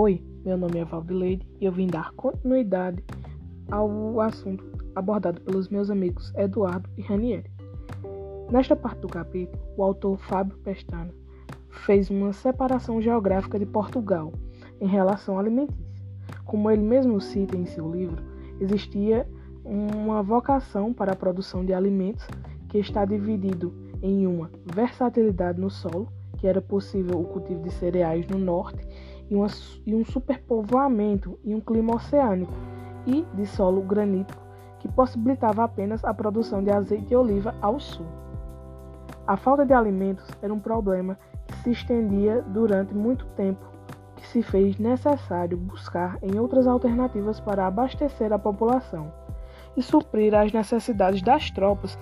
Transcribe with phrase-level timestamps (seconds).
[0.00, 3.04] meu nome é Valdileide e eu vim dar continuidade
[3.70, 4.64] ao assunto
[4.94, 7.50] abordado pelos meus amigos Eduardo e Ranieri.
[8.50, 11.12] Nesta parte do capítulo, o autor Fábio Pestana
[11.84, 14.32] fez uma separação geográfica de Portugal
[14.80, 15.84] em relação alimentícia.
[16.46, 18.24] Como ele mesmo cita em seu livro,
[18.58, 19.28] existia
[19.62, 22.26] uma vocação para a produção de alimentos
[22.70, 23.70] que está dividido
[24.00, 28.82] em uma versatilidade no solo, que era possível o cultivo de cereais no norte,
[29.30, 29.46] e, uma,
[29.86, 32.52] e um superpovoamento em um clima oceânico
[33.06, 34.42] e de solo granítico,
[34.80, 38.06] que possibilitava apenas a produção de azeite de oliva ao sul.
[39.26, 41.16] A falta de alimentos era um problema
[41.46, 43.64] que se estendia durante muito tempo,
[44.16, 49.12] que se fez necessário buscar em outras alternativas para abastecer a população
[49.76, 51.98] e suprir as necessidades das tropas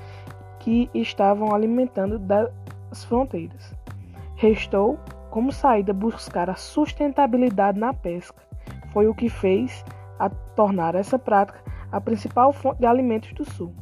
[0.59, 3.75] que estavam alimentando das fronteiras.
[4.37, 4.99] Restou
[5.31, 8.43] como saída buscar a sustentabilidade na pesca.
[8.93, 9.85] Foi o que fez
[10.19, 13.73] a tornar essa prática a principal fonte de alimentos do Sul.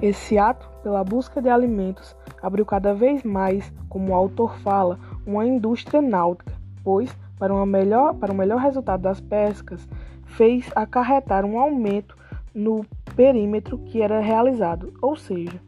[0.00, 5.44] Esse ato pela busca de alimentos abriu cada vez mais, como o autor fala, uma
[5.44, 6.52] indústria náutica,
[6.84, 9.88] pois, para, uma melhor, para um melhor resultado das pescas,
[10.24, 12.16] fez acarretar um aumento
[12.54, 12.84] no
[13.16, 15.60] perímetro que era realizado, ou seja,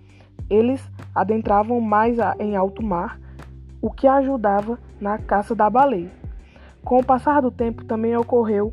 [0.48, 0.80] eles
[1.14, 3.19] adentravam mais em alto mar,
[3.80, 6.10] o que ajudava na caça da baleia.
[6.84, 8.72] Com o passar do tempo, também ocorreu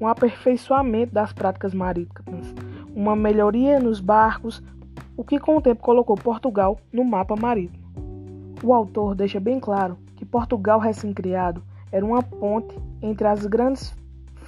[0.00, 2.54] um aperfeiçoamento das práticas marítimas,
[2.94, 4.62] uma melhoria nos barcos,
[5.16, 7.84] o que com o tempo colocou Portugal no mapa marítimo.
[8.62, 13.94] O autor deixa bem claro que Portugal recém-criado era uma ponte entre as grandes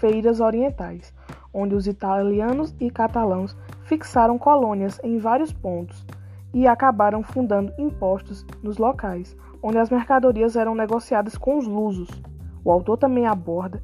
[0.00, 1.12] feiras orientais,
[1.52, 6.05] onde os italianos e catalãos fixaram colônias em vários pontos
[6.52, 12.08] e acabaram fundando impostos nos locais, onde as mercadorias eram negociadas com os lusos.
[12.64, 13.83] O autor também aborda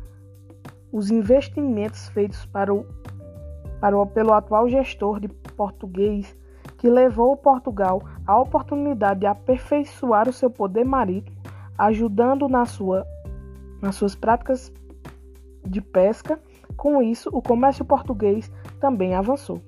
[0.92, 2.86] os investimentos feitos para o,
[3.80, 6.36] para o, pelo atual gestor de português
[6.78, 11.36] que levou Portugal à oportunidade de aperfeiçoar o seu poder marítimo,
[11.78, 13.06] ajudando na sua,
[13.80, 14.72] nas suas práticas
[15.64, 16.38] de pesca.
[16.76, 18.50] Com isso, o comércio português
[18.80, 19.60] também avançou.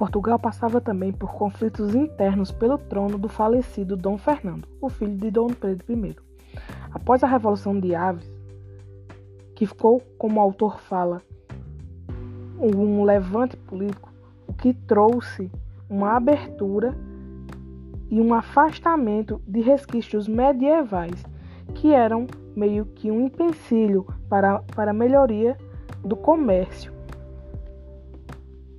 [0.00, 5.30] Portugal passava também por conflitos internos pelo trono do falecido Dom Fernando, o filho de
[5.30, 6.16] Dom Pedro I.
[6.90, 8.26] Após a Revolução de Aves,
[9.54, 11.20] que ficou, como o autor fala,
[12.58, 14.10] um levante político,
[14.46, 15.50] o que trouxe
[15.86, 16.96] uma abertura
[18.08, 21.26] e um afastamento de resquícios medievais,
[21.74, 25.58] que eram meio que um empecilho para, para a melhoria
[26.02, 26.99] do comércio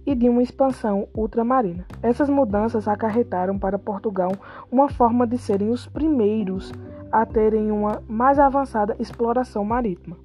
[0.06, 1.85] e de uma expansão ultramarina.
[2.01, 4.31] Essas mudanças acarretaram para Portugal
[4.72, 6.72] uma forma de serem os primeiros
[7.12, 10.16] a terem uma mais avançada exploração marítima.